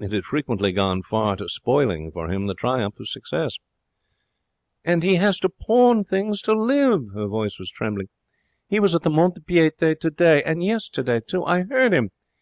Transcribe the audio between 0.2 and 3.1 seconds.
frequently gone far to spoiling for him the triumph of